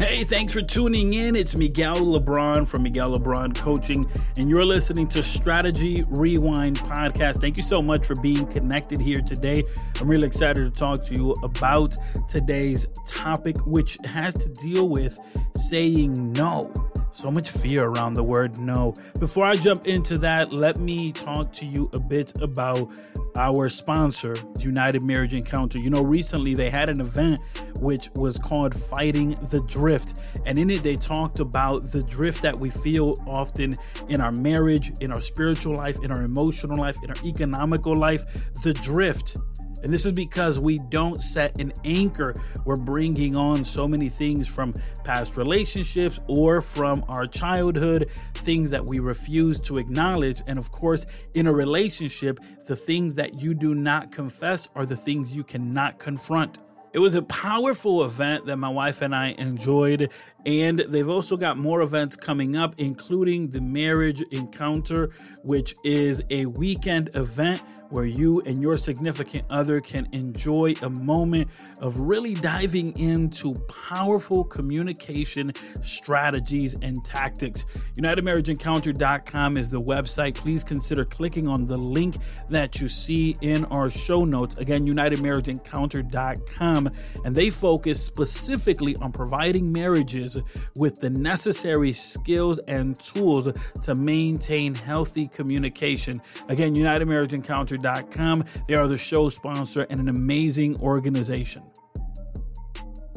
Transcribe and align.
Hey, 0.00 0.24
thanks 0.24 0.54
for 0.54 0.62
tuning 0.62 1.12
in. 1.12 1.36
It's 1.36 1.54
Miguel 1.54 1.96
Lebron 1.96 2.66
from 2.66 2.84
Miguel 2.84 3.18
Lebron 3.18 3.54
Coaching, 3.54 4.10
and 4.38 4.48
you're 4.48 4.64
listening 4.64 5.06
to 5.08 5.22
Strategy 5.22 6.06
Rewind 6.08 6.78
Podcast. 6.78 7.42
Thank 7.42 7.58
you 7.58 7.62
so 7.62 7.82
much 7.82 8.06
for 8.06 8.14
being 8.22 8.46
connected 8.46 8.98
here 8.98 9.20
today. 9.20 9.62
I'm 10.00 10.08
really 10.08 10.26
excited 10.26 10.72
to 10.72 10.80
talk 10.80 11.04
to 11.04 11.14
you 11.14 11.32
about 11.42 11.94
today's 12.30 12.86
topic, 13.06 13.58
which 13.66 13.98
has 14.06 14.32
to 14.32 14.48
deal 14.48 14.88
with 14.88 15.20
saying 15.58 16.32
no. 16.32 16.72
So 17.12 17.30
much 17.30 17.50
fear 17.50 17.84
around 17.84 18.14
the 18.14 18.22
word 18.22 18.58
no. 18.58 18.94
Before 19.18 19.44
I 19.44 19.54
jump 19.54 19.86
into 19.86 20.16
that, 20.18 20.50
let 20.50 20.78
me 20.78 21.12
talk 21.12 21.52
to 21.54 21.66
you 21.66 21.90
a 21.92 22.00
bit 22.00 22.40
about 22.40 22.90
our 23.36 23.68
sponsor, 23.68 24.34
United 24.58 25.02
Marriage 25.02 25.32
Encounter. 25.32 25.78
You 25.78 25.90
know, 25.90 26.02
recently 26.02 26.54
they 26.54 26.70
had 26.70 26.88
an 26.88 27.00
event 27.00 27.38
which 27.76 28.10
was 28.14 28.38
called 28.38 28.74
Fighting 28.74 29.30
the 29.50 29.60
Drift. 29.62 30.18
And 30.46 30.58
in 30.58 30.70
it, 30.70 30.82
they 30.82 30.96
talked 30.96 31.40
about 31.40 31.90
the 31.90 32.02
drift 32.02 32.42
that 32.42 32.58
we 32.58 32.70
feel 32.70 33.16
often 33.26 33.76
in 34.08 34.20
our 34.20 34.32
marriage, 34.32 34.92
in 35.00 35.12
our 35.12 35.20
spiritual 35.20 35.74
life, 35.74 35.98
in 36.02 36.10
our 36.10 36.22
emotional 36.22 36.76
life, 36.76 36.96
in 37.02 37.10
our 37.10 37.24
economical 37.24 37.96
life. 37.96 38.24
The 38.62 38.72
drift. 38.72 39.36
And 39.82 39.92
this 39.92 40.06
is 40.06 40.12
because 40.12 40.58
we 40.58 40.78
don't 40.78 41.22
set 41.22 41.58
an 41.58 41.72
anchor. 41.84 42.34
We're 42.64 42.76
bringing 42.76 43.36
on 43.36 43.64
so 43.64 43.88
many 43.88 44.08
things 44.08 44.46
from 44.46 44.74
past 45.04 45.36
relationships 45.36 46.20
or 46.26 46.60
from 46.60 47.04
our 47.08 47.26
childhood, 47.26 48.10
things 48.34 48.70
that 48.70 48.84
we 48.84 48.98
refuse 48.98 49.60
to 49.60 49.78
acknowledge. 49.78 50.42
And 50.46 50.58
of 50.58 50.70
course, 50.70 51.06
in 51.34 51.46
a 51.46 51.52
relationship, 51.52 52.40
the 52.66 52.76
things 52.76 53.14
that 53.16 53.34
you 53.34 53.54
do 53.54 53.74
not 53.74 54.12
confess 54.12 54.68
are 54.74 54.86
the 54.86 54.96
things 54.96 55.34
you 55.34 55.44
cannot 55.44 55.98
confront. 55.98 56.58
It 56.92 56.98
was 56.98 57.14
a 57.14 57.22
powerful 57.22 58.04
event 58.04 58.46
that 58.46 58.56
my 58.56 58.68
wife 58.68 59.00
and 59.00 59.14
I 59.14 59.28
enjoyed, 59.38 60.10
and 60.46 60.84
they've 60.88 61.08
also 61.08 61.36
got 61.36 61.58
more 61.58 61.82
events 61.82 62.16
coming 62.16 62.56
up, 62.56 62.74
including 62.78 63.48
the 63.48 63.60
Marriage 63.60 64.22
Encounter, 64.30 65.10
which 65.42 65.74
is 65.84 66.22
a 66.30 66.46
weekend 66.46 67.10
event 67.14 67.60
where 67.90 68.06
you 68.06 68.40
and 68.46 68.62
your 68.62 68.76
significant 68.76 69.44
other 69.50 69.80
can 69.80 70.08
enjoy 70.12 70.72
a 70.82 70.88
moment 70.88 71.50
of 71.80 71.98
really 71.98 72.34
diving 72.34 72.96
into 72.98 73.52
powerful 73.88 74.44
communication 74.44 75.52
strategies 75.82 76.74
and 76.82 77.04
tactics. 77.04 77.64
UnitedMarriageEncounter.com 77.98 79.56
is 79.56 79.68
the 79.68 79.80
website. 79.80 80.36
Please 80.36 80.62
consider 80.64 81.04
clicking 81.04 81.46
on 81.48 81.66
the 81.66 81.76
link 81.76 82.16
that 82.48 82.80
you 82.80 82.86
see 82.88 83.36
in 83.40 83.64
our 83.66 83.90
show 83.90 84.24
notes. 84.24 84.56
Again, 84.58 84.86
UnitedMarriageEncounter.com. 84.86 86.90
And 87.24 87.34
they 87.34 87.50
focus 87.50 88.00
specifically 88.02 88.94
on 88.96 89.12
providing 89.12 89.70
marriages 89.72 90.29
with 90.76 91.00
the 91.00 91.10
necessary 91.10 91.92
skills 91.92 92.58
and 92.68 92.98
tools 92.98 93.48
to 93.82 93.94
maintain 93.94 94.74
healthy 94.74 95.28
communication. 95.28 96.20
Again, 96.48 96.74
UnitedMarriageEncounter.com. 96.74 98.44
They 98.68 98.74
are 98.74 98.88
the 98.88 98.96
show 98.96 99.28
sponsor 99.28 99.86
and 99.90 100.00
an 100.00 100.08
amazing 100.08 100.78
organization. 100.80 101.62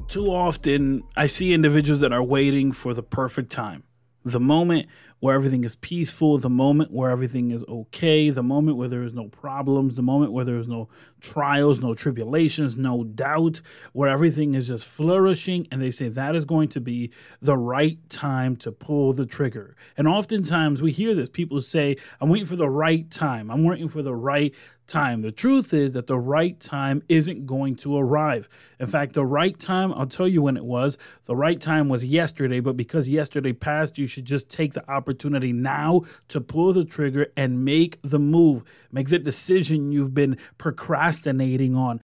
Too 0.07 0.27
often, 0.27 1.01
I 1.15 1.25
see 1.25 1.53
individuals 1.53 1.99
that 2.01 2.13
are 2.13 2.21
waiting 2.23 2.71
for 2.71 2.93
the 2.93 3.01
perfect 3.01 3.51
time, 3.51 3.83
the 4.23 4.39
moment 4.39 4.87
where 5.19 5.35
everything 5.35 5.63
is 5.63 5.77
peaceful, 5.77 6.37
the 6.37 6.49
moment 6.49 6.91
where 6.91 7.09
everything 7.09 7.51
is 7.51 7.63
okay, 7.69 8.29
the 8.29 8.43
moment 8.43 8.75
where 8.75 8.89
there 8.89 9.03
is 9.03 9.13
no 9.13 9.29
problems, 9.29 9.95
the 9.95 10.01
moment 10.01 10.33
where 10.33 10.43
there 10.43 10.57
is 10.57 10.67
no 10.67 10.89
trials, 11.21 11.81
no 11.81 11.93
tribulations, 11.93 12.75
no 12.75 13.05
doubt, 13.05 13.61
where 13.93 14.09
everything 14.09 14.53
is 14.53 14.67
just 14.67 14.85
flourishing. 14.85 15.65
And 15.71 15.81
they 15.81 15.91
say 15.91 16.09
that 16.09 16.35
is 16.35 16.43
going 16.43 16.67
to 16.69 16.81
be 16.81 17.11
the 17.41 17.57
right 17.57 17.97
time 18.09 18.57
to 18.57 18.71
pull 18.73 19.13
the 19.13 19.25
trigger. 19.25 19.77
And 19.95 20.09
oftentimes 20.09 20.81
we 20.81 20.91
hear 20.91 21.15
this 21.15 21.29
people 21.29 21.61
say, 21.61 21.95
I'm 22.19 22.27
waiting 22.27 22.45
for 22.47 22.57
the 22.57 22.69
right 22.69 23.09
time, 23.09 23.49
I'm 23.49 23.63
waiting 23.63 23.87
for 23.87 24.01
the 24.01 24.15
right 24.15 24.53
time. 24.87 25.21
The 25.21 25.31
truth 25.31 25.73
is 25.73 25.93
that 25.93 26.07
the 26.07 26.19
right 26.19 26.59
time 26.59 27.03
isn't 27.09 27.45
going 27.45 27.75
to 27.77 27.97
arrive. 27.97 28.49
In 28.79 28.87
fact, 28.87 29.13
the 29.13 29.25
right 29.25 29.57
time, 29.57 29.93
I'll 29.93 30.05
tell 30.05 30.27
you 30.27 30.41
when 30.41 30.57
it 30.57 30.65
was. 30.65 30.97
The 31.25 31.35
right 31.35 31.59
time 31.59 31.89
was 31.89 32.05
yesterday, 32.05 32.59
but 32.59 32.77
because 32.77 33.09
yesterday 33.09 33.53
passed, 33.53 33.97
you 33.97 34.07
should 34.07 34.25
just 34.25 34.49
take 34.49 34.73
the 34.73 34.89
opportunity 34.91 35.53
now 35.53 36.01
to 36.29 36.41
pull 36.41 36.73
the 36.73 36.85
trigger 36.85 37.27
and 37.37 37.63
make 37.65 37.99
the 38.01 38.19
move. 38.19 38.63
Make 38.91 39.09
the 39.09 39.19
decision 39.19 39.91
you've 39.91 40.13
been 40.13 40.37
procrastinating 40.57 41.75
on. 41.75 42.01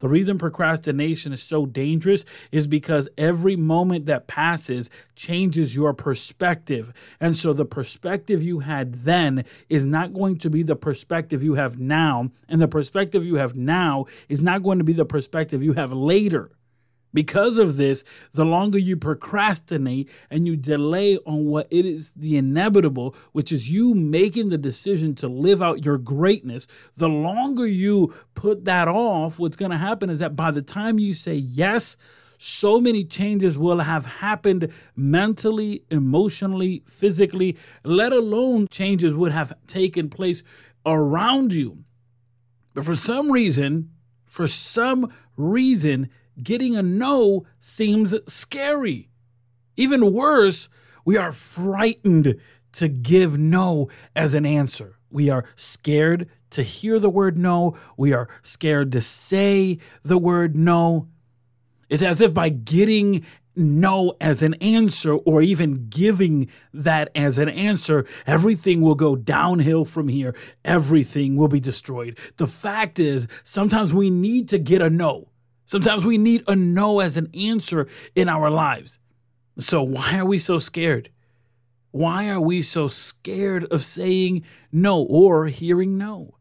The 0.00 0.08
reason 0.08 0.38
procrastination 0.38 1.32
is 1.32 1.42
so 1.42 1.66
dangerous 1.66 2.24
is 2.50 2.66
because 2.66 3.08
every 3.18 3.54
moment 3.54 4.06
that 4.06 4.26
passes 4.26 4.88
changes 5.14 5.76
your 5.76 5.92
perspective. 5.92 6.92
And 7.20 7.36
so 7.36 7.52
the 7.52 7.66
perspective 7.66 8.42
you 8.42 8.60
had 8.60 8.94
then 8.94 9.44
is 9.68 9.84
not 9.84 10.14
going 10.14 10.38
to 10.38 10.50
be 10.50 10.62
the 10.62 10.76
perspective 10.76 11.42
you 11.42 11.54
have 11.54 11.78
now. 11.78 12.30
And 12.48 12.60
the 12.60 12.68
perspective 12.68 13.24
you 13.24 13.36
have 13.36 13.54
now 13.54 14.06
is 14.28 14.42
not 14.42 14.62
going 14.62 14.78
to 14.78 14.84
be 14.84 14.94
the 14.94 15.04
perspective 15.04 15.62
you 15.62 15.74
have 15.74 15.92
later. 15.92 16.50
Because 17.12 17.58
of 17.58 17.76
this, 17.76 18.04
the 18.32 18.44
longer 18.44 18.78
you 18.78 18.96
procrastinate 18.96 20.08
and 20.30 20.46
you 20.46 20.56
delay 20.56 21.18
on 21.26 21.46
what 21.46 21.66
it 21.70 21.84
is 21.84 22.12
the 22.12 22.36
inevitable, 22.36 23.14
which 23.32 23.50
is 23.50 23.70
you 23.70 23.94
making 23.94 24.48
the 24.48 24.58
decision 24.58 25.14
to 25.16 25.28
live 25.28 25.60
out 25.60 25.84
your 25.84 25.98
greatness, 25.98 26.66
the 26.96 27.08
longer 27.08 27.66
you 27.66 28.14
put 28.34 28.64
that 28.64 28.86
off, 28.88 29.38
what's 29.38 29.56
going 29.56 29.72
to 29.72 29.76
happen 29.76 30.08
is 30.08 30.20
that 30.20 30.36
by 30.36 30.50
the 30.50 30.62
time 30.62 30.98
you 30.98 31.14
say 31.14 31.34
yes, 31.34 31.96
so 32.42 32.80
many 32.80 33.04
changes 33.04 33.58
will 33.58 33.80
have 33.80 34.06
happened 34.06 34.72
mentally, 34.96 35.84
emotionally, 35.90 36.82
physically, 36.86 37.58
let 37.84 38.14
alone 38.14 38.66
changes 38.70 39.12
would 39.12 39.32
have 39.32 39.52
taken 39.66 40.08
place 40.08 40.42
around 40.86 41.52
you. 41.52 41.84
But 42.72 42.86
for 42.86 42.94
some 42.94 43.30
reason, 43.30 43.90
for 44.24 44.46
some 44.46 45.12
reason, 45.36 46.08
getting 46.42 46.76
a 46.76 46.82
no 46.82 47.46
seems 47.60 48.14
scary. 48.26 49.10
Even 49.76 50.12
worse, 50.12 50.68
we 51.04 51.16
are 51.16 51.32
frightened 51.32 52.38
to 52.72 52.88
give 52.88 53.38
no 53.38 53.88
as 54.14 54.34
an 54.34 54.46
answer. 54.46 54.98
We 55.10 55.30
are 55.30 55.44
scared 55.56 56.28
to 56.50 56.62
hear 56.62 56.98
the 56.98 57.10
word 57.10 57.36
no. 57.36 57.76
We 57.96 58.12
are 58.12 58.28
scared 58.42 58.92
to 58.92 59.00
say 59.00 59.78
the 60.02 60.18
word 60.18 60.56
no. 60.56 61.08
It's 61.88 62.02
as 62.02 62.20
if 62.20 62.32
by 62.32 62.50
getting 62.50 63.24
no 63.56 64.14
as 64.20 64.42
an 64.42 64.54
answer 64.54 65.14
or 65.14 65.42
even 65.42 65.88
giving 65.88 66.48
that 66.72 67.10
as 67.14 67.38
an 67.38 67.48
answer, 67.48 68.06
everything 68.26 68.80
will 68.80 68.94
go 68.94 69.16
downhill 69.16 69.84
from 69.84 70.08
here. 70.08 70.34
Everything 70.64 71.36
will 71.36 71.48
be 71.48 71.60
destroyed. 71.60 72.18
The 72.36 72.46
fact 72.46 72.98
is, 72.98 73.26
sometimes 73.42 73.92
we 73.92 74.08
need 74.10 74.48
to 74.48 74.58
get 74.58 74.82
a 74.82 74.90
no. 74.90 75.29
Sometimes 75.70 76.04
we 76.04 76.18
need 76.18 76.42
a 76.48 76.56
no 76.56 76.98
as 76.98 77.16
an 77.16 77.30
answer 77.32 77.86
in 78.16 78.28
our 78.28 78.50
lives. 78.50 78.98
So, 79.56 79.84
why 79.84 80.18
are 80.18 80.24
we 80.24 80.40
so 80.40 80.58
scared? 80.58 81.10
Why 81.92 82.28
are 82.28 82.40
we 82.40 82.60
so 82.60 82.88
scared 82.88 83.66
of 83.66 83.84
saying 83.84 84.42
no 84.72 85.00
or 85.00 85.46
hearing 85.46 85.96
no? 85.96 86.34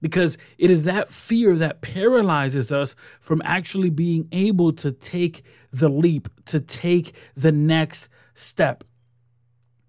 Because 0.00 0.38
it 0.56 0.70
is 0.70 0.84
that 0.84 1.10
fear 1.10 1.54
that 1.56 1.82
paralyzes 1.82 2.72
us 2.72 2.96
from 3.20 3.42
actually 3.44 3.90
being 3.90 4.26
able 4.32 4.72
to 4.72 4.90
take 4.90 5.42
the 5.70 5.90
leap, 5.90 6.26
to 6.46 6.58
take 6.58 7.14
the 7.34 7.52
next 7.52 8.08
step. 8.32 8.84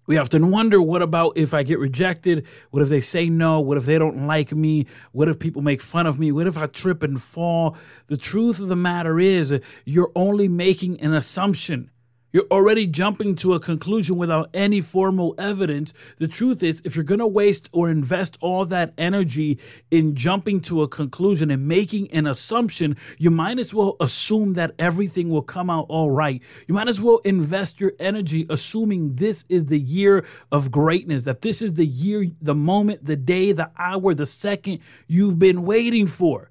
We 0.08 0.16
often 0.16 0.50
wonder 0.50 0.80
what 0.80 1.02
about 1.02 1.36
if 1.36 1.52
I 1.52 1.62
get 1.62 1.78
rejected? 1.78 2.46
What 2.70 2.82
if 2.82 2.88
they 2.88 3.02
say 3.02 3.28
no? 3.28 3.60
What 3.60 3.76
if 3.76 3.84
they 3.84 3.98
don't 3.98 4.26
like 4.26 4.52
me? 4.52 4.86
What 5.12 5.28
if 5.28 5.38
people 5.38 5.60
make 5.60 5.82
fun 5.82 6.06
of 6.06 6.18
me? 6.18 6.32
What 6.32 6.46
if 6.46 6.56
I 6.56 6.64
trip 6.64 7.02
and 7.02 7.22
fall? 7.22 7.76
The 8.06 8.16
truth 8.16 8.58
of 8.58 8.68
the 8.68 8.74
matter 8.74 9.20
is, 9.20 9.60
you're 9.84 10.10
only 10.16 10.48
making 10.48 10.98
an 11.02 11.12
assumption. 11.12 11.90
You're 12.30 12.46
already 12.50 12.86
jumping 12.86 13.36
to 13.36 13.54
a 13.54 13.60
conclusion 13.60 14.16
without 14.16 14.50
any 14.52 14.82
formal 14.82 15.34
evidence. 15.38 15.94
The 16.18 16.28
truth 16.28 16.62
is, 16.62 16.82
if 16.84 16.94
you're 16.94 17.02
going 17.04 17.20
to 17.20 17.26
waste 17.26 17.70
or 17.72 17.88
invest 17.88 18.36
all 18.42 18.66
that 18.66 18.92
energy 18.98 19.58
in 19.90 20.14
jumping 20.14 20.60
to 20.62 20.82
a 20.82 20.88
conclusion 20.88 21.50
and 21.50 21.66
making 21.66 22.10
an 22.10 22.26
assumption, 22.26 22.98
you 23.16 23.30
might 23.30 23.58
as 23.58 23.72
well 23.72 23.96
assume 23.98 24.52
that 24.54 24.74
everything 24.78 25.30
will 25.30 25.42
come 25.42 25.70
out 25.70 25.86
all 25.88 26.10
right. 26.10 26.42
You 26.66 26.74
might 26.74 26.88
as 26.88 27.00
well 27.00 27.18
invest 27.24 27.80
your 27.80 27.92
energy 27.98 28.46
assuming 28.50 29.14
this 29.14 29.46
is 29.48 29.66
the 29.66 29.80
year 29.80 30.26
of 30.52 30.70
greatness, 30.70 31.24
that 31.24 31.40
this 31.40 31.62
is 31.62 31.74
the 31.74 31.86
year, 31.86 32.26
the 32.42 32.54
moment, 32.54 33.06
the 33.06 33.16
day, 33.16 33.52
the 33.52 33.70
hour, 33.78 34.12
the 34.12 34.26
second 34.26 34.80
you've 35.06 35.38
been 35.38 35.62
waiting 35.62 36.06
for. 36.06 36.50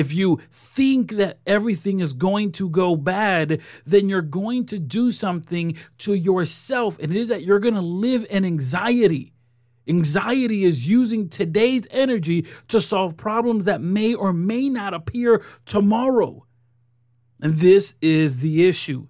If 0.00 0.08
you 0.14 0.28
think 0.50 1.04
that 1.20 1.34
everything 1.46 2.00
is 2.00 2.12
going 2.14 2.52
to 2.52 2.66
go 2.68 2.96
bad, 2.96 3.60
then 3.84 4.08
you're 4.08 4.34
going 4.42 4.62
to 4.66 4.78
do 4.78 5.12
something 5.12 5.66
to 6.04 6.14
yourself. 6.14 6.98
And 7.00 7.12
it 7.12 7.18
is 7.22 7.28
that 7.28 7.44
you're 7.44 7.64
going 7.66 7.80
to 7.82 8.04
live 8.06 8.22
in 8.30 8.44
anxiety. 8.44 9.32
Anxiety 9.86 10.60
is 10.70 10.88
using 10.88 11.28
today's 11.28 11.86
energy 11.90 12.46
to 12.68 12.80
solve 12.80 13.16
problems 13.16 13.64
that 13.64 13.80
may 13.80 14.14
or 14.14 14.32
may 14.32 14.68
not 14.68 14.94
appear 14.94 15.42
tomorrow. 15.66 16.46
And 17.42 17.54
this 17.54 17.94
is 18.00 18.40
the 18.40 18.54
issue. 18.68 19.02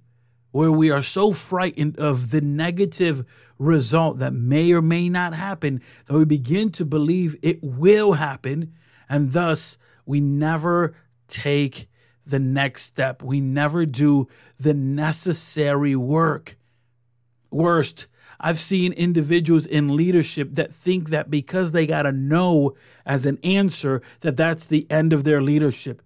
where 0.53 0.73
we 0.73 0.91
are 0.91 1.03
so 1.03 1.33
frightened 1.33 1.99
of 1.99 2.31
the 2.31 2.41
negative 2.41 3.25
result 3.59 4.19
that 4.19 4.33
may 4.33 4.73
or 4.73 4.83
may 4.83 5.09
not 5.09 5.35
happen 5.35 5.81
that 6.07 6.15
we 6.15 6.25
begin 6.25 6.71
to 6.73 6.85
believe 6.85 7.37
it 7.43 7.63
will 7.63 8.15
happen. 8.15 8.73
And 9.09 9.33
thus, 9.33 9.77
we 10.11 10.21
never 10.21 10.93
take 11.29 11.89
the 12.27 12.41
next 12.41 12.83
step. 12.83 13.23
We 13.23 13.41
never 13.41 13.87
do 13.87 14.27
the 14.59 14.75
necessary 14.75 15.95
work. 15.95 16.57
Worst, 17.49 18.09
I've 18.41 18.59
seen 18.59 18.93
individuals 18.93 19.67
in 19.67 19.95
leadership 19.95 20.49
that 20.55 20.75
think 20.75 21.11
that 21.11 21.31
because 21.31 21.71
they 21.71 21.87
got 21.87 22.07
a 22.07 22.13
no 22.13 22.75
as 23.07 23.25
an 23.25 23.39
answer, 23.45 24.03
that 24.21 24.37
that's 24.37 24.67
the 24.67 24.85
end 24.91 25.13
of 25.13 25.23
their 25.23 25.41
leadership. 25.41 26.03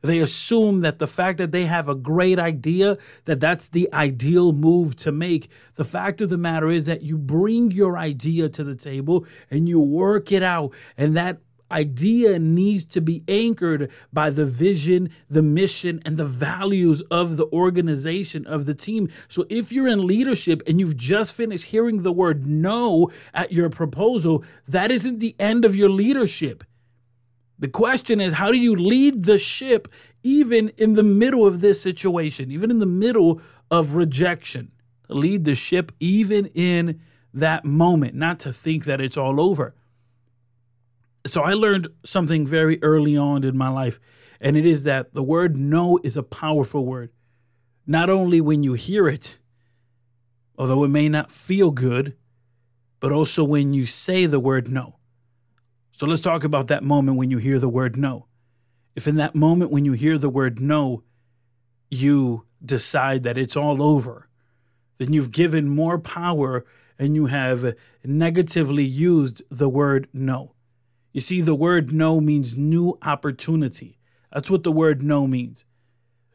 They 0.00 0.20
assume 0.20 0.80
that 0.80 0.98
the 0.98 1.06
fact 1.06 1.36
that 1.36 1.52
they 1.52 1.66
have 1.66 1.90
a 1.90 1.94
great 1.94 2.38
idea, 2.38 2.96
that 3.26 3.38
that's 3.38 3.68
the 3.68 3.92
ideal 3.92 4.52
move 4.54 4.96
to 4.96 5.12
make. 5.12 5.50
The 5.74 5.84
fact 5.84 6.22
of 6.22 6.30
the 6.30 6.38
matter 6.38 6.70
is 6.70 6.86
that 6.86 7.02
you 7.02 7.18
bring 7.18 7.70
your 7.70 7.98
idea 7.98 8.48
to 8.48 8.64
the 8.64 8.74
table 8.74 9.26
and 9.50 9.68
you 9.68 9.78
work 9.78 10.32
it 10.32 10.42
out, 10.42 10.72
and 10.96 11.14
that 11.18 11.38
idea 11.72 12.38
needs 12.38 12.84
to 12.84 13.00
be 13.00 13.24
anchored 13.26 13.90
by 14.12 14.30
the 14.30 14.44
vision, 14.44 15.10
the 15.28 15.42
mission, 15.42 16.02
and 16.04 16.16
the 16.16 16.24
values 16.24 17.00
of 17.10 17.36
the 17.36 17.46
organization, 17.46 18.46
of 18.46 18.66
the 18.66 18.74
team. 18.74 19.08
So 19.28 19.46
if 19.48 19.72
you're 19.72 19.88
in 19.88 20.06
leadership 20.06 20.62
and 20.66 20.78
you've 20.78 20.96
just 20.96 21.34
finished 21.34 21.66
hearing 21.66 22.02
the 22.02 22.12
word 22.12 22.46
no 22.46 23.10
at 23.34 23.52
your 23.52 23.70
proposal, 23.70 24.44
that 24.68 24.90
isn't 24.90 25.18
the 25.18 25.34
end 25.38 25.64
of 25.64 25.74
your 25.74 25.90
leadership. 25.90 26.64
The 27.58 27.68
question 27.68 28.20
is, 28.20 28.34
how 28.34 28.50
do 28.50 28.58
you 28.58 28.74
lead 28.74 29.24
the 29.24 29.38
ship 29.38 29.88
even 30.22 30.70
in 30.70 30.94
the 30.94 31.02
middle 31.02 31.46
of 31.46 31.60
this 31.60 31.80
situation, 31.80 32.50
even 32.50 32.70
in 32.70 32.78
the 32.78 32.86
middle 32.86 33.40
of 33.70 33.94
rejection? 33.94 34.72
Lead 35.08 35.44
the 35.44 35.54
ship 35.54 35.92
even 36.00 36.46
in 36.46 37.00
that 37.32 37.64
moment, 37.64 38.14
not 38.14 38.40
to 38.40 38.52
think 38.52 38.84
that 38.84 39.00
it's 39.00 39.16
all 39.16 39.40
over 39.40 39.74
so 41.26 41.42
I 41.42 41.54
learned 41.54 41.88
something 42.04 42.46
very 42.46 42.82
early 42.82 43.16
on 43.16 43.44
in 43.44 43.56
my 43.56 43.68
life, 43.68 44.00
and 44.40 44.56
it 44.56 44.66
is 44.66 44.84
that 44.84 45.14
the 45.14 45.22
word 45.22 45.56
no 45.56 45.98
is 46.02 46.16
a 46.16 46.22
powerful 46.22 46.84
word. 46.84 47.10
Not 47.86 48.10
only 48.10 48.40
when 48.40 48.62
you 48.62 48.74
hear 48.74 49.08
it, 49.08 49.38
although 50.56 50.84
it 50.84 50.88
may 50.88 51.08
not 51.08 51.32
feel 51.32 51.70
good, 51.70 52.16
but 53.00 53.12
also 53.12 53.44
when 53.44 53.72
you 53.72 53.86
say 53.86 54.26
the 54.26 54.40
word 54.40 54.68
no. 54.68 54.96
So 55.92 56.06
let's 56.06 56.22
talk 56.22 56.44
about 56.44 56.68
that 56.68 56.84
moment 56.84 57.18
when 57.18 57.30
you 57.30 57.38
hear 57.38 57.58
the 57.58 57.68
word 57.68 57.96
no. 57.96 58.26
If 58.94 59.08
in 59.08 59.16
that 59.16 59.34
moment 59.34 59.70
when 59.70 59.84
you 59.84 59.92
hear 59.92 60.18
the 60.18 60.28
word 60.28 60.60
no, 60.60 61.02
you 61.90 62.46
decide 62.64 63.22
that 63.22 63.38
it's 63.38 63.56
all 63.56 63.82
over, 63.82 64.28
then 64.98 65.12
you've 65.12 65.30
given 65.30 65.68
more 65.68 65.98
power 65.98 66.64
and 66.98 67.14
you 67.14 67.26
have 67.26 67.74
negatively 68.04 68.84
used 68.84 69.42
the 69.50 69.68
word 69.68 70.08
no. 70.12 70.51
You 71.12 71.20
see, 71.20 71.40
the 71.40 71.54
word 71.54 71.92
no 71.92 72.20
means 72.20 72.56
new 72.56 72.98
opportunity. 73.02 73.98
That's 74.32 74.50
what 74.50 74.62
the 74.62 74.72
word 74.72 75.02
no 75.02 75.26
means. 75.26 75.64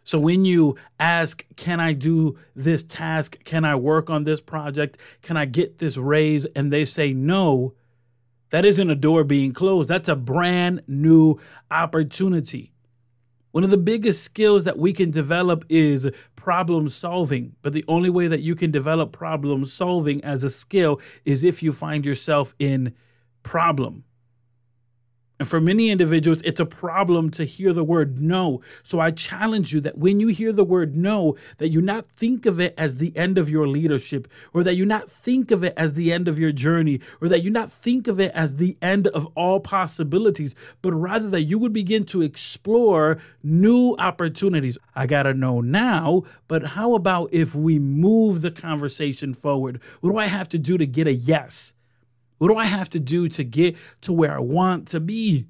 So 0.03 0.19
when 0.19 0.45
you 0.45 0.77
ask, 0.99 1.45
Can 1.57 1.79
I 1.79 1.93
do 1.93 2.37
this 2.55 2.83
task? 2.83 3.43
Can 3.43 3.65
I 3.65 3.75
work 3.75 4.09
on 4.09 4.23
this 4.23 4.39
project? 4.39 4.97
Can 5.21 5.35
I 5.35 5.45
get 5.45 5.79
this 5.79 5.97
raise? 5.97 6.45
And 6.45 6.71
they 6.71 6.85
say 6.85 7.11
no, 7.11 7.73
that 8.49 8.63
isn't 8.63 8.89
a 8.89 8.95
door 8.95 9.23
being 9.23 9.51
closed. 9.51 9.89
That's 9.89 10.07
a 10.07 10.15
brand 10.15 10.83
new 10.87 11.39
opportunity. 11.69 12.71
One 13.51 13.63
of 13.63 13.69
the 13.69 13.77
biggest 13.77 14.23
skills 14.23 14.65
that 14.65 14.77
we 14.77 14.93
can 14.93 15.09
develop 15.09 15.65
is 15.67 16.09
problem 16.35 16.87
solving. 16.87 17.55
But 17.61 17.73
the 17.73 17.83
only 17.87 18.09
way 18.09 18.27
that 18.27 18.41
you 18.41 18.55
can 18.55 18.71
develop 18.71 19.11
problem 19.11 19.65
solving 19.65 20.23
as 20.23 20.43
a 20.43 20.49
skill 20.49 21.01
is 21.25 21.43
if 21.43 21.63
you 21.63 21.73
find 21.73 22.05
yourself 22.05 22.53
in 22.59 22.93
problem. 23.43 24.03
And 25.39 25.47
for 25.47 25.61
many 25.61 25.89
individuals, 25.89 26.41
it's 26.43 26.59
a 26.59 26.65
problem 26.65 27.29
to 27.31 27.45
hear 27.45 27.71
the 27.73 27.83
word 27.83 28.19
no. 28.19 28.61
So 28.81 28.99
I 28.99 29.11
challenge 29.11 29.71
you 29.71 29.79
that 29.81 29.97
when 29.97 30.19
you 30.19 30.29
hear 30.29 30.51
the 30.51 30.63
word 30.63 30.97
no, 30.97 31.35
that 31.57 31.69
you 31.69 31.81
not 31.81 32.07
think 32.07 32.45
of 32.45 32.59
it 32.59 32.73
as 32.77 32.95
the 32.95 33.15
end 33.15 33.37
of 33.37 33.49
your 33.49 33.67
leadership, 33.67 34.27
or 34.53 34.63
that 34.63 34.75
you 34.75 34.85
not 34.85 35.11
think 35.11 35.51
of 35.51 35.63
it 35.63 35.73
as 35.77 35.93
the 35.93 36.11
end 36.11 36.27
of 36.27 36.39
your 36.39 36.51
journey, 36.51 36.99
or 37.21 37.27
that 37.27 37.43
you 37.43 37.51
not 37.51 37.71
think 37.71 38.07
of 38.07 38.19
it 38.19 38.31
as 38.33 38.55
the 38.55 38.77
end 38.81 39.07
of 39.07 39.27
all 39.35 39.59
possibilities, 39.59 40.55
but 40.81 40.93
rather 40.93 41.29
that 41.29 41.43
you 41.43 41.59
would 41.59 41.73
begin 41.73 42.03
to 42.05 42.21
explore 42.23 43.19
new 43.43 43.95
opportunities. 43.99 44.77
I 44.95 45.05
gotta 45.05 45.33
know 45.33 45.61
now, 45.61 46.23
but 46.47 46.63
how 46.63 46.95
about 46.95 47.29
if 47.31 47.53
we 47.53 47.77
move 47.77 48.41
the 48.41 48.51
conversation 48.51 49.35
forward? 49.35 49.81
What 50.01 50.11
do 50.11 50.17
I 50.17 50.27
have 50.27 50.49
to 50.49 50.57
do 50.57 50.77
to 50.79 50.87
get 50.87 51.05
a 51.05 51.13
yes? 51.13 51.73
What 52.37 52.49
do 52.49 52.57
I 52.57 52.65
have 52.65 52.89
to 52.89 52.99
do 52.99 53.27
to 53.29 53.43
get 53.43 53.77
to 54.01 54.13
where 54.13 54.35
I 54.35 54.39
want 54.39 54.87
to 54.89 54.99
be? 54.99 55.47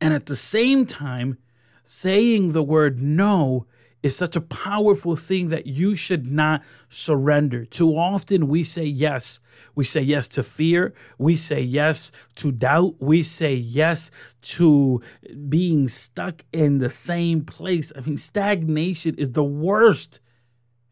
And 0.00 0.12
at 0.12 0.26
the 0.26 0.36
same 0.36 0.86
time, 0.86 1.38
saying 1.84 2.52
the 2.52 2.62
word 2.62 3.00
no 3.00 3.66
is 4.02 4.16
such 4.16 4.36
a 4.36 4.40
powerful 4.40 5.16
thing 5.16 5.48
that 5.48 5.66
you 5.66 5.94
should 5.94 6.30
not 6.30 6.62
surrender. 6.88 7.64
Too 7.64 7.90
often 7.96 8.46
we 8.46 8.62
say 8.62 8.84
yes. 8.84 9.40
We 9.74 9.84
say 9.84 10.00
yes 10.00 10.28
to 10.28 10.42
fear. 10.42 10.94
We 11.18 11.34
say 11.34 11.60
yes 11.60 12.12
to 12.36 12.52
doubt. 12.52 12.96
We 13.00 13.22
say 13.22 13.54
yes 13.54 14.10
to 14.42 15.02
being 15.48 15.88
stuck 15.88 16.44
in 16.52 16.78
the 16.78 16.90
same 16.90 17.44
place. 17.44 17.92
I 17.96 18.00
mean, 18.00 18.18
stagnation 18.18 19.16
is 19.16 19.32
the 19.32 19.44
worst. 19.44 20.20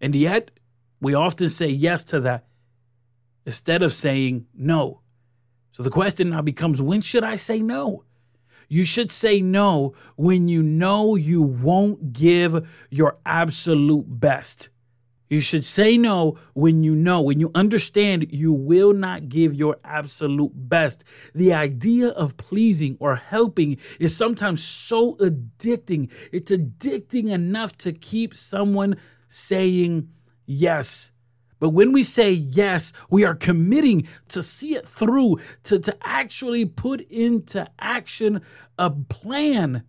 And 0.00 0.14
yet, 0.14 0.50
we 1.00 1.14
often 1.14 1.48
say 1.48 1.68
yes 1.68 2.02
to 2.04 2.20
that 2.20 2.46
instead 3.46 3.82
of 3.82 3.92
saying 3.92 4.46
no. 4.54 5.02
So 5.74 5.82
the 5.82 5.90
question 5.90 6.30
now 6.30 6.40
becomes 6.40 6.80
when 6.80 7.00
should 7.00 7.24
I 7.24 7.34
say 7.34 7.58
no? 7.58 8.04
You 8.68 8.84
should 8.84 9.10
say 9.10 9.40
no 9.40 9.94
when 10.14 10.46
you 10.46 10.62
know 10.62 11.16
you 11.16 11.42
won't 11.42 12.12
give 12.12 12.68
your 12.90 13.16
absolute 13.26 14.04
best. 14.06 14.68
You 15.28 15.40
should 15.40 15.64
say 15.64 15.98
no 15.98 16.38
when 16.52 16.84
you 16.84 16.94
know, 16.94 17.22
when 17.22 17.40
you 17.40 17.50
understand 17.56 18.28
you 18.30 18.52
will 18.52 18.92
not 18.92 19.28
give 19.28 19.52
your 19.52 19.78
absolute 19.82 20.52
best. 20.54 21.02
The 21.34 21.52
idea 21.52 22.10
of 22.10 22.36
pleasing 22.36 22.96
or 23.00 23.16
helping 23.16 23.78
is 23.98 24.16
sometimes 24.16 24.62
so 24.62 25.16
addicting. 25.16 26.08
It's 26.30 26.52
addicting 26.52 27.30
enough 27.30 27.76
to 27.78 27.92
keep 27.92 28.36
someone 28.36 28.96
saying 29.28 30.08
yes 30.46 31.10
but 31.64 31.70
when 31.70 31.92
we 31.92 32.02
say 32.02 32.30
yes, 32.30 32.92
we 33.08 33.24
are 33.24 33.34
committing 33.34 34.06
to 34.28 34.42
see 34.42 34.74
it 34.74 34.86
through, 34.86 35.38
to, 35.62 35.78
to 35.78 35.96
actually 36.02 36.66
put 36.66 37.00
into 37.10 37.66
action 37.78 38.42
a 38.78 38.90
plan. 38.90 39.82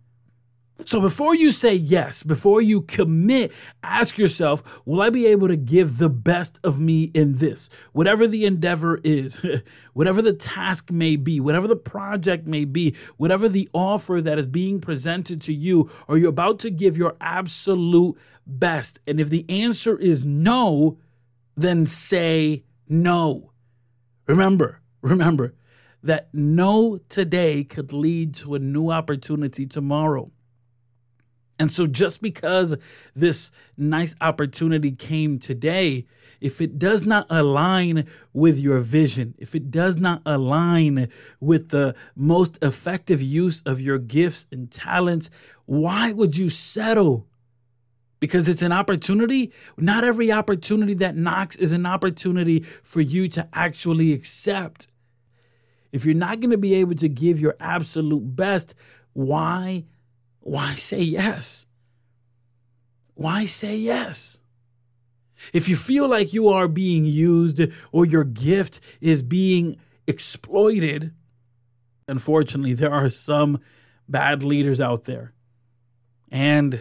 So 0.86 1.02
before 1.02 1.34
you 1.34 1.52
say 1.52 1.74
yes, 1.74 2.22
before 2.22 2.62
you 2.62 2.80
commit, 2.80 3.52
ask 3.82 4.16
yourself, 4.16 4.62
will 4.86 5.02
I 5.02 5.10
be 5.10 5.26
able 5.26 5.48
to 5.48 5.56
give 5.56 5.98
the 5.98 6.08
best 6.08 6.58
of 6.64 6.80
me 6.80 7.10
in 7.12 7.32
this? 7.32 7.68
Whatever 7.92 8.26
the 8.26 8.46
endeavor 8.46 8.98
is, 9.04 9.44
whatever 9.92 10.22
the 10.22 10.32
task 10.32 10.90
may 10.90 11.16
be, 11.16 11.40
whatever 11.40 11.68
the 11.68 11.76
project 11.76 12.46
may 12.46 12.64
be, 12.64 12.96
whatever 13.18 13.50
the 13.50 13.68
offer 13.74 14.22
that 14.22 14.38
is 14.38 14.48
being 14.48 14.80
presented 14.80 15.42
to 15.42 15.52
you, 15.52 15.90
are 16.08 16.16
you 16.16 16.28
about 16.28 16.58
to 16.60 16.70
give 16.70 16.96
your 16.96 17.16
absolute 17.20 18.16
best? 18.46 18.98
And 19.06 19.20
if 19.20 19.28
the 19.28 19.44
answer 19.50 19.98
is 19.98 20.24
no, 20.24 20.96
then 21.56 21.86
say 21.86 22.64
no. 22.88 23.52
Remember, 24.26 24.80
remember 25.00 25.54
that 26.02 26.28
no 26.32 26.98
today 27.08 27.64
could 27.64 27.92
lead 27.92 28.34
to 28.34 28.54
a 28.54 28.58
new 28.58 28.90
opportunity 28.90 29.66
tomorrow. 29.66 30.30
And 31.58 31.72
so, 31.72 31.86
just 31.86 32.20
because 32.20 32.76
this 33.14 33.50
nice 33.78 34.14
opportunity 34.20 34.92
came 34.92 35.38
today, 35.38 36.04
if 36.38 36.60
it 36.60 36.78
does 36.78 37.06
not 37.06 37.26
align 37.30 38.06
with 38.34 38.58
your 38.58 38.78
vision, 38.78 39.34
if 39.38 39.54
it 39.54 39.70
does 39.70 39.96
not 39.96 40.20
align 40.26 41.08
with 41.40 41.70
the 41.70 41.94
most 42.14 42.58
effective 42.62 43.22
use 43.22 43.62
of 43.64 43.80
your 43.80 43.98
gifts 43.98 44.46
and 44.52 44.70
talents, 44.70 45.30
why 45.64 46.12
would 46.12 46.36
you 46.36 46.50
settle 46.50 47.26
because 48.20 48.48
it's 48.48 48.62
an 48.62 48.72
opportunity. 48.72 49.52
Not 49.76 50.04
every 50.04 50.32
opportunity 50.32 50.94
that 50.94 51.16
knocks 51.16 51.56
is 51.56 51.72
an 51.72 51.86
opportunity 51.86 52.60
for 52.60 53.00
you 53.00 53.28
to 53.28 53.48
actually 53.52 54.12
accept. 54.12 54.88
If 55.92 56.04
you're 56.04 56.14
not 56.14 56.40
going 56.40 56.50
to 56.50 56.58
be 56.58 56.74
able 56.74 56.94
to 56.96 57.08
give 57.08 57.40
your 57.40 57.56
absolute 57.60 58.36
best, 58.36 58.74
why 59.12 59.84
why 60.40 60.76
say 60.76 61.00
yes? 61.00 61.66
Why 63.14 63.46
say 63.46 63.76
yes? 63.76 64.40
If 65.52 65.68
you 65.68 65.74
feel 65.74 66.08
like 66.08 66.32
you 66.32 66.48
are 66.48 66.68
being 66.68 67.04
used 67.04 67.60
or 67.90 68.06
your 68.06 68.22
gift 68.22 68.78
is 69.00 69.22
being 69.22 69.76
exploited, 70.06 71.12
unfortunately, 72.06 72.74
there 72.74 72.92
are 72.92 73.10
some 73.10 73.58
bad 74.08 74.44
leaders 74.44 74.80
out 74.80 75.04
there. 75.04 75.32
And 76.30 76.78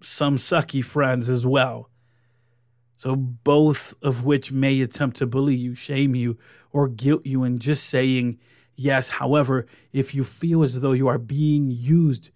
some 0.00 0.36
sucky 0.36 0.84
friends 0.84 1.28
as 1.28 1.46
well. 1.46 1.90
So, 2.96 3.14
both 3.14 3.94
of 4.02 4.24
which 4.24 4.50
may 4.50 4.80
attempt 4.80 5.18
to 5.18 5.26
bully 5.26 5.54
you, 5.54 5.74
shame 5.74 6.14
you, 6.14 6.36
or 6.72 6.88
guilt 6.88 7.24
you 7.24 7.44
in 7.44 7.58
just 7.58 7.86
saying 7.86 8.38
yes. 8.74 9.08
However, 9.08 9.66
if 9.92 10.14
you 10.14 10.24
feel 10.24 10.64
as 10.64 10.80
though 10.80 10.92
you 10.92 11.06
are 11.06 11.18
being 11.18 11.70
used, 11.70 12.30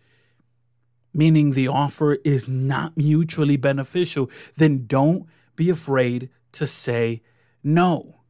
meaning 1.13 1.51
the 1.51 1.69
offer 1.69 2.15
is 2.25 2.49
not 2.49 2.97
mutually 2.97 3.57
beneficial, 3.57 4.31
then 4.57 4.87
don't 4.87 5.27
be 5.57 5.69
afraid 5.69 6.31
to 6.53 6.67
say 6.67 7.23
no. 7.65 8.21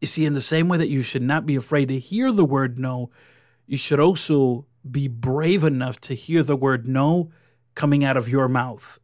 You 0.00 0.08
see, 0.08 0.26
in 0.26 0.34
the 0.34 0.40
same 0.40 0.68
way 0.68 0.76
that 0.78 0.90
you 0.90 1.02
should 1.02 1.22
not 1.22 1.46
be 1.46 1.56
afraid 1.56 1.88
to 1.88 1.98
hear 1.98 2.30
the 2.30 2.44
word 2.44 2.78
no, 2.78 3.10
you 3.66 3.78
should 3.78 4.00
also 4.00 4.66
be 4.88 5.08
brave 5.08 5.64
enough 5.64 5.98
to 6.00 6.14
hear 6.14 6.42
the 6.42 6.56
word 6.56 6.86
no 6.86 7.30
coming 7.76 8.02
out 8.02 8.16
of 8.16 8.28
your 8.28 8.48
mouth. 8.48 8.98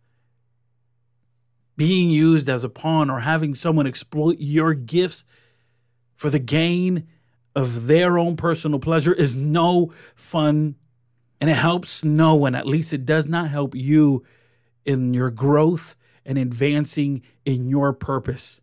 Being 1.77 2.11
used 2.11 2.49
as 2.49 2.65
a 2.65 2.69
pawn 2.69 3.09
or 3.09 3.21
having 3.21 3.55
someone 3.55 3.87
exploit 3.87 4.39
your 4.41 4.75
gifts 4.75 5.25
for 6.17 6.29
the 6.29 6.41
gain 6.41 7.07
of 7.55 7.87
their 7.87 8.19
own 8.19 8.37
personal 8.37 8.81
pleasure 8.81 9.13
is 9.13 9.37
no 9.37 9.93
fun 10.17 10.75
and 11.41 11.51
it 11.51 11.57
helps 11.57 12.03
no 12.03 12.35
one. 12.35 12.55
At 12.55 12.67
least 12.67 12.93
it 12.93 13.05
does 13.05 13.27
not 13.27 13.51
help 13.51 13.75
you 13.75 14.25
in 14.85 15.13
your 15.15 15.31
growth 15.31 15.97
and 16.25 16.39
advancing 16.39 17.23
in 17.45 17.69
your 17.69 17.93
purpose 17.93 18.62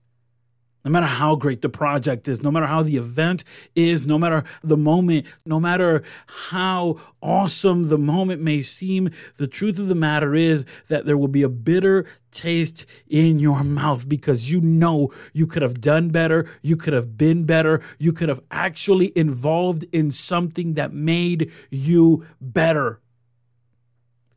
no 0.89 0.93
matter 0.93 1.05
how 1.05 1.35
great 1.35 1.61
the 1.61 1.69
project 1.69 2.27
is, 2.27 2.41
no 2.41 2.49
matter 2.49 2.65
how 2.65 2.81
the 2.81 2.97
event 2.97 3.43
is, 3.75 4.07
no 4.07 4.17
matter 4.17 4.43
the 4.63 4.75
moment, 4.75 5.27
no 5.45 5.59
matter 5.59 6.01
how 6.25 6.97
awesome 7.21 7.89
the 7.89 7.97
moment 7.97 8.41
may 8.41 8.63
seem, 8.63 9.11
the 9.37 9.45
truth 9.45 9.77
of 9.77 9.87
the 9.87 9.93
matter 9.93 10.33
is 10.33 10.65
that 10.87 11.05
there 11.05 11.15
will 11.15 11.27
be 11.27 11.43
a 11.43 11.49
bitter 11.49 12.07
taste 12.31 12.87
in 13.07 13.37
your 13.37 13.63
mouth 13.63 14.09
because 14.09 14.51
you 14.51 14.59
know 14.61 15.11
you 15.31 15.45
could 15.45 15.61
have 15.61 15.79
done 15.79 16.09
better, 16.09 16.49
you 16.63 16.75
could 16.75 16.93
have 16.93 17.19
been 17.19 17.43
better, 17.43 17.81
you 17.99 18.11
could 18.11 18.29
have 18.29 18.41
actually 18.49 19.15
involved 19.15 19.85
in 19.91 20.09
something 20.09 20.73
that 20.73 20.91
made 20.91 21.51
you 21.69 22.25
better. 22.41 22.99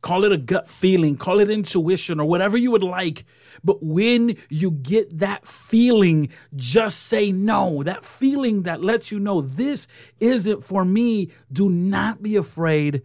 Call 0.03 0.25
it 0.25 0.33
a 0.33 0.37
gut 0.37 0.67
feeling, 0.67 1.15
call 1.15 1.39
it 1.39 1.49
intuition, 1.49 2.19
or 2.19 2.27
whatever 2.27 2.57
you 2.57 2.71
would 2.71 2.83
like. 2.83 3.23
But 3.63 3.81
when 3.81 4.35
you 4.49 4.69
get 4.69 5.19
that 5.19 5.47
feeling, 5.47 6.27
just 6.57 7.03
say 7.03 7.31
no. 7.31 7.83
That 7.83 8.03
feeling 8.03 8.63
that 8.63 8.83
lets 8.83 9.13
you 9.13 9.19
know 9.19 9.39
this 9.39 9.87
isn't 10.19 10.61
for 10.61 10.83
me. 10.83 11.31
Do 11.53 11.69
not 11.69 12.21
be 12.21 12.35
afraid 12.35 13.03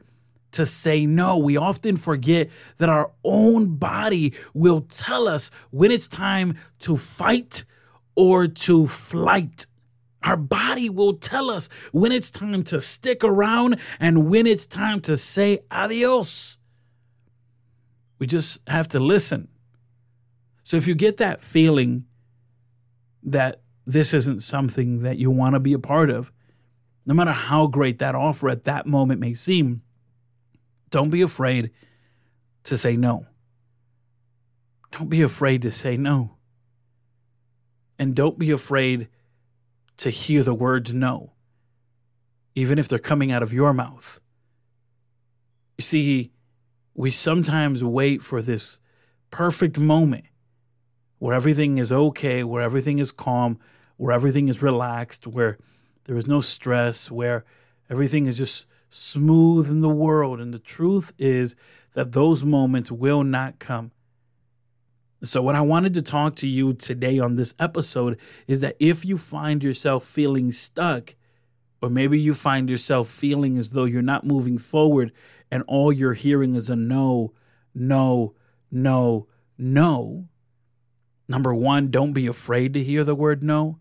to 0.50 0.66
say 0.66 1.06
no. 1.06 1.38
We 1.38 1.56
often 1.56 1.96
forget 1.96 2.50
that 2.78 2.88
our 2.88 3.12
own 3.22 3.76
body 3.76 4.34
will 4.52 4.80
tell 4.80 5.28
us 5.28 5.52
when 5.70 5.92
it's 5.92 6.08
time 6.08 6.58
to 6.80 6.96
fight 6.96 7.64
or 8.16 8.48
to 8.48 8.88
flight. 8.88 9.66
Our 10.24 10.36
body 10.36 10.90
will 10.90 11.14
tell 11.14 11.48
us 11.48 11.68
when 11.92 12.10
it's 12.10 12.32
time 12.32 12.64
to 12.64 12.80
stick 12.80 13.22
around 13.22 13.78
and 14.00 14.28
when 14.28 14.48
it's 14.48 14.66
time 14.66 15.00
to 15.02 15.16
say 15.16 15.60
adios. 15.70 16.57
We 18.18 18.26
just 18.26 18.68
have 18.68 18.88
to 18.88 18.98
listen. 18.98 19.48
So 20.64 20.76
if 20.76 20.86
you 20.86 20.94
get 20.94 21.18
that 21.18 21.40
feeling 21.40 22.04
that 23.22 23.62
this 23.86 24.12
isn't 24.12 24.42
something 24.42 25.00
that 25.00 25.18
you 25.18 25.30
want 25.30 25.54
to 25.54 25.60
be 25.60 25.72
a 25.72 25.78
part 25.78 26.10
of, 26.10 26.30
no 27.06 27.14
matter 27.14 27.32
how 27.32 27.66
great 27.66 27.98
that 28.00 28.14
offer 28.14 28.50
at 28.50 28.64
that 28.64 28.86
moment 28.86 29.20
may 29.20 29.32
seem, 29.32 29.82
don't 30.90 31.10
be 31.10 31.22
afraid 31.22 31.70
to 32.64 32.76
say 32.76 32.96
no. 32.96 33.26
Don't 34.90 35.08
be 35.08 35.22
afraid 35.22 35.62
to 35.62 35.70
say 35.70 35.96
no. 35.96 36.36
And 37.98 38.14
don't 38.14 38.38
be 38.38 38.50
afraid 38.50 39.08
to 39.98 40.10
hear 40.10 40.42
the 40.42 40.54
words 40.54 40.92
no, 40.92 41.32
even 42.54 42.78
if 42.78 42.88
they're 42.88 42.98
coming 42.98 43.32
out 43.32 43.42
of 43.42 43.52
your 43.52 43.72
mouth. 43.72 44.20
You 45.76 45.82
see, 45.82 46.32
we 46.98 47.12
sometimes 47.12 47.84
wait 47.84 48.20
for 48.20 48.42
this 48.42 48.80
perfect 49.30 49.78
moment 49.78 50.24
where 51.20 51.32
everything 51.32 51.78
is 51.78 51.92
okay, 51.92 52.42
where 52.42 52.60
everything 52.60 52.98
is 52.98 53.12
calm, 53.12 53.56
where 53.98 54.12
everything 54.12 54.48
is 54.48 54.62
relaxed, 54.62 55.24
where 55.24 55.58
there 56.06 56.16
is 56.16 56.26
no 56.26 56.40
stress, 56.40 57.08
where 57.08 57.44
everything 57.88 58.26
is 58.26 58.36
just 58.36 58.66
smooth 58.90 59.70
in 59.70 59.80
the 59.80 59.88
world. 59.88 60.40
And 60.40 60.52
the 60.52 60.58
truth 60.58 61.12
is 61.18 61.54
that 61.92 62.10
those 62.10 62.42
moments 62.42 62.90
will 62.90 63.22
not 63.22 63.60
come. 63.60 63.92
So, 65.22 65.40
what 65.40 65.54
I 65.54 65.60
wanted 65.60 65.94
to 65.94 66.02
talk 66.02 66.34
to 66.36 66.48
you 66.48 66.72
today 66.72 67.20
on 67.20 67.36
this 67.36 67.54
episode 67.60 68.18
is 68.48 68.58
that 68.58 68.74
if 68.80 69.04
you 69.04 69.16
find 69.16 69.62
yourself 69.62 70.04
feeling 70.04 70.50
stuck, 70.50 71.14
or 71.80 71.88
maybe 71.88 72.20
you 72.20 72.34
find 72.34 72.68
yourself 72.68 73.08
feeling 73.08 73.56
as 73.56 73.70
though 73.70 73.84
you're 73.84 74.02
not 74.02 74.26
moving 74.26 74.58
forward 74.58 75.12
and 75.50 75.62
all 75.66 75.92
you're 75.92 76.14
hearing 76.14 76.54
is 76.54 76.68
a 76.68 76.76
no, 76.76 77.32
no, 77.74 78.34
no, 78.70 79.28
no. 79.56 80.28
Number 81.28 81.54
one, 81.54 81.90
don't 81.90 82.12
be 82.12 82.26
afraid 82.26 82.74
to 82.74 82.82
hear 82.82 83.04
the 83.04 83.14
word 83.14 83.42
no. 83.42 83.78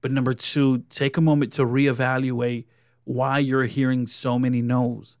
But 0.00 0.12
number 0.12 0.32
two, 0.32 0.84
take 0.88 1.16
a 1.16 1.20
moment 1.20 1.52
to 1.54 1.66
reevaluate 1.66 2.66
why 3.04 3.38
you're 3.38 3.64
hearing 3.64 4.06
so 4.06 4.38
many 4.38 4.62
no's. 4.62 5.16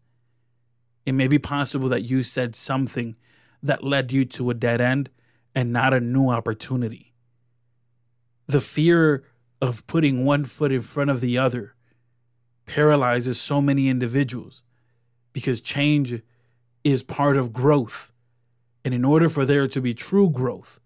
It 1.04 1.12
may 1.12 1.26
be 1.26 1.38
possible 1.38 1.88
that 1.88 2.04
you 2.04 2.22
said 2.22 2.54
something 2.54 3.16
that 3.62 3.82
led 3.82 4.12
you 4.12 4.24
to 4.26 4.50
a 4.50 4.54
dead 4.54 4.80
end 4.80 5.10
and 5.54 5.72
not 5.72 5.94
a 5.94 6.00
new 6.00 6.28
opportunity. 6.28 7.14
The 8.46 8.60
fear 8.60 9.24
of 9.60 9.86
putting 9.86 10.24
one 10.24 10.44
foot 10.44 10.72
in 10.72 10.82
front 10.82 11.10
of 11.10 11.20
the 11.20 11.36
other 11.36 11.74
paralyzes 12.66 13.40
so 13.40 13.60
many 13.60 13.88
individuals 13.88 14.62
because 15.32 15.60
change 15.60 16.20
is 16.84 17.02
part 17.02 17.36
of 17.36 17.52
growth. 17.52 18.12
And 18.84 18.94
in 18.94 19.04
order 19.04 19.28
for 19.28 19.44
there 19.44 19.66
to 19.66 19.80
be 19.80 19.94
true 19.94 20.30
growth, 20.30 20.80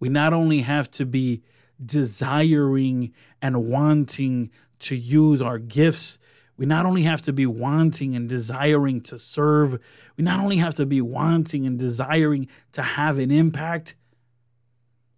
we 0.00 0.08
not 0.08 0.34
only 0.34 0.62
have 0.62 0.90
to 0.92 1.06
be 1.06 1.42
desiring 1.84 3.12
and 3.40 3.64
wanting 3.66 4.50
to 4.80 4.96
use 4.96 5.40
our 5.40 5.58
gifts, 5.58 6.18
we 6.56 6.66
not 6.66 6.86
only 6.86 7.02
have 7.02 7.22
to 7.22 7.32
be 7.32 7.46
wanting 7.46 8.14
and 8.14 8.28
desiring 8.28 9.00
to 9.02 9.18
serve, 9.18 9.78
we 10.16 10.24
not 10.24 10.40
only 10.40 10.56
have 10.56 10.74
to 10.74 10.86
be 10.86 11.00
wanting 11.00 11.66
and 11.66 11.78
desiring 11.78 12.48
to 12.72 12.82
have 12.82 13.18
an 13.18 13.30
impact, 13.30 13.94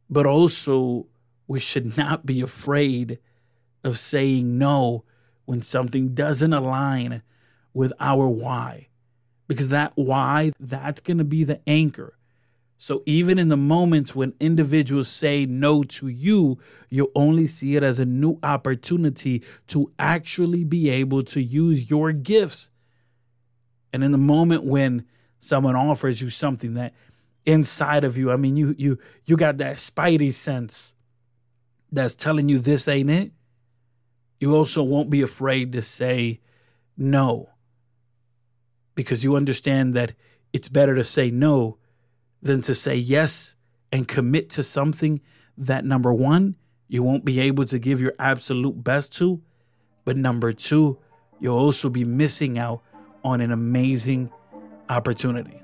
but 0.08 0.26
also 0.26 1.06
we 1.46 1.60
should 1.60 1.96
not 1.96 2.26
be 2.26 2.40
afraid 2.40 3.18
of 3.82 3.98
saying 3.98 4.58
no 4.58 5.04
when 5.44 5.62
something 5.62 6.14
doesn't 6.14 6.52
align 6.52 7.22
with 7.74 7.92
our 8.00 8.28
why. 8.28 8.88
Because 9.46 9.68
that 9.68 9.92
why, 9.94 10.52
that's 10.58 11.00
going 11.00 11.18
to 11.18 11.24
be 11.24 11.44
the 11.44 11.60
anchor. 11.68 12.16
So 12.78 13.02
even 13.06 13.38
in 13.38 13.48
the 13.48 13.56
moments 13.56 14.14
when 14.14 14.34
individuals 14.40 15.08
say 15.08 15.46
no 15.46 15.82
to 15.84 16.08
you, 16.08 16.58
you 16.88 17.10
only 17.14 17.46
see 17.46 17.76
it 17.76 17.82
as 17.82 17.98
a 17.98 18.04
new 18.04 18.38
opportunity 18.42 19.42
to 19.68 19.92
actually 19.98 20.64
be 20.64 20.90
able 20.90 21.22
to 21.24 21.40
use 21.40 21.90
your 21.90 22.12
gifts. 22.12 22.70
And 23.92 24.02
in 24.02 24.10
the 24.10 24.18
moment 24.18 24.64
when 24.64 25.04
someone 25.38 25.76
offers 25.76 26.20
you 26.20 26.30
something 26.30 26.74
that 26.74 26.94
inside 27.46 28.02
of 28.04 28.16
you, 28.18 28.32
I 28.32 28.36
mean 28.36 28.56
you 28.56 28.74
you 28.76 28.98
you 29.24 29.36
got 29.36 29.58
that 29.58 29.76
spidey 29.76 30.32
sense 30.32 30.93
that's 31.94 32.14
telling 32.14 32.48
you 32.48 32.58
this 32.58 32.88
ain't 32.88 33.10
it, 33.10 33.32
you 34.40 34.54
also 34.54 34.82
won't 34.82 35.10
be 35.10 35.22
afraid 35.22 35.72
to 35.72 35.82
say 35.82 36.40
no 36.96 37.48
because 38.94 39.24
you 39.24 39.36
understand 39.36 39.94
that 39.94 40.12
it's 40.52 40.68
better 40.68 40.94
to 40.94 41.04
say 41.04 41.30
no 41.30 41.78
than 42.42 42.60
to 42.62 42.74
say 42.74 42.94
yes 42.94 43.56
and 43.90 44.06
commit 44.06 44.50
to 44.50 44.62
something 44.62 45.20
that 45.56 45.84
number 45.84 46.12
one, 46.12 46.56
you 46.88 47.02
won't 47.02 47.24
be 47.24 47.40
able 47.40 47.64
to 47.64 47.78
give 47.78 48.00
your 48.00 48.14
absolute 48.18 48.82
best 48.84 49.12
to, 49.14 49.40
but 50.04 50.16
number 50.16 50.52
two, 50.52 50.98
you'll 51.40 51.58
also 51.58 51.88
be 51.88 52.04
missing 52.04 52.58
out 52.58 52.82
on 53.22 53.40
an 53.40 53.50
amazing 53.50 54.30
opportunity. 54.88 55.63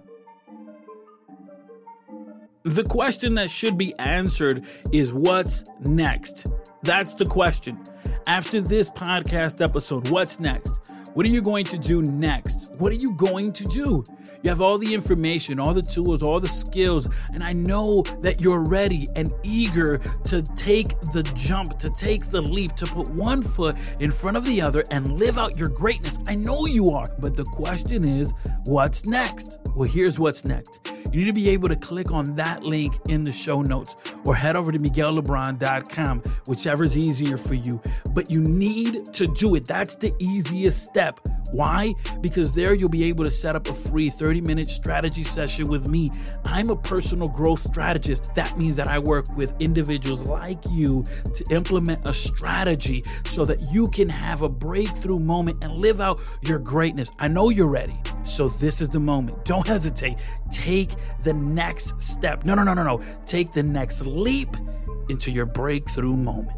The 2.62 2.84
question 2.84 3.34
that 3.36 3.50
should 3.50 3.78
be 3.78 3.94
answered 3.98 4.68
is 4.92 5.14
what's 5.14 5.64
next? 5.80 6.46
That's 6.82 7.14
the 7.14 7.24
question. 7.24 7.82
After 8.26 8.60
this 8.60 8.90
podcast 8.90 9.64
episode, 9.64 10.08
what's 10.08 10.40
next? 10.40 10.70
What 11.14 11.24
are 11.24 11.30
you 11.30 11.40
going 11.40 11.64
to 11.64 11.78
do 11.78 12.02
next? 12.02 12.69
What 12.80 12.92
are 12.92 12.96
you 12.96 13.12
going 13.12 13.52
to 13.52 13.64
do? 13.64 14.02
You 14.42 14.48
have 14.48 14.62
all 14.62 14.78
the 14.78 14.94
information, 14.94 15.60
all 15.60 15.74
the 15.74 15.82
tools, 15.82 16.22
all 16.22 16.40
the 16.40 16.48
skills, 16.48 17.10
and 17.34 17.44
I 17.44 17.52
know 17.52 18.02
that 18.22 18.40
you're 18.40 18.64
ready 18.64 19.06
and 19.14 19.30
eager 19.42 19.98
to 20.24 20.40
take 20.56 20.98
the 21.12 21.22
jump, 21.34 21.78
to 21.80 21.90
take 21.90 22.30
the 22.30 22.40
leap, 22.40 22.74
to 22.76 22.86
put 22.86 23.10
one 23.10 23.42
foot 23.42 23.76
in 23.98 24.10
front 24.10 24.38
of 24.38 24.46
the 24.46 24.62
other 24.62 24.82
and 24.90 25.18
live 25.18 25.36
out 25.36 25.58
your 25.58 25.68
greatness. 25.68 26.18
I 26.26 26.36
know 26.36 26.64
you 26.64 26.90
are. 26.90 27.04
But 27.18 27.36
the 27.36 27.44
question 27.44 28.08
is, 28.08 28.32
what's 28.64 29.04
next? 29.04 29.58
Well, 29.76 29.86
here's 29.86 30.18
what's 30.18 30.46
next 30.46 30.80
you 31.12 31.20
need 31.20 31.26
to 31.26 31.32
be 31.32 31.48
able 31.50 31.68
to 31.68 31.76
click 31.76 32.12
on 32.12 32.36
that 32.36 32.62
link 32.62 32.96
in 33.08 33.24
the 33.24 33.32
show 33.32 33.62
notes 33.62 33.96
or 34.24 34.34
head 34.34 34.54
over 34.54 34.70
to 34.70 34.78
miguellebron.com, 34.78 36.20
whichever 36.46 36.84
is 36.84 36.96
easier 36.96 37.36
for 37.36 37.54
you. 37.54 37.80
But 38.12 38.30
you 38.30 38.40
need 38.40 39.12
to 39.14 39.26
do 39.26 39.56
it. 39.56 39.66
That's 39.66 39.96
the 39.96 40.14
easiest 40.20 40.84
step. 40.84 41.18
Why? 41.52 41.94
Because 42.20 42.54
there 42.54 42.74
you'll 42.74 42.88
be 42.88 43.04
able 43.04 43.24
to 43.24 43.30
set 43.30 43.56
up 43.56 43.68
a 43.68 43.74
free 43.74 44.10
30 44.10 44.40
minute 44.40 44.68
strategy 44.68 45.24
session 45.24 45.68
with 45.68 45.88
me. 45.88 46.10
I'm 46.44 46.70
a 46.70 46.76
personal 46.76 47.28
growth 47.28 47.60
strategist. 47.60 48.34
That 48.34 48.58
means 48.58 48.76
that 48.76 48.88
I 48.88 48.98
work 48.98 49.26
with 49.36 49.54
individuals 49.60 50.22
like 50.22 50.58
you 50.70 51.04
to 51.34 51.44
implement 51.50 52.06
a 52.06 52.12
strategy 52.12 53.04
so 53.26 53.44
that 53.44 53.72
you 53.72 53.88
can 53.88 54.08
have 54.08 54.42
a 54.42 54.48
breakthrough 54.48 55.18
moment 55.18 55.62
and 55.62 55.74
live 55.74 56.00
out 56.00 56.20
your 56.42 56.58
greatness. 56.58 57.10
I 57.18 57.28
know 57.28 57.50
you're 57.50 57.68
ready. 57.68 57.98
So 58.24 58.48
this 58.48 58.80
is 58.80 58.88
the 58.88 59.00
moment. 59.00 59.44
Don't 59.44 59.66
hesitate. 59.66 60.18
Take 60.50 60.90
the 61.22 61.32
next 61.32 62.00
step. 62.00 62.44
No, 62.44 62.54
no, 62.54 62.62
no, 62.62 62.74
no, 62.74 62.82
no. 62.82 63.02
Take 63.26 63.52
the 63.52 63.62
next 63.62 64.02
leap 64.06 64.56
into 65.08 65.30
your 65.30 65.46
breakthrough 65.46 66.16
moment. 66.16 66.56